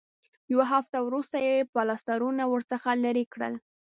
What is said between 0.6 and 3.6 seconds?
هفته وروسته یې پلاسټرونه ورڅخه لرې کړل.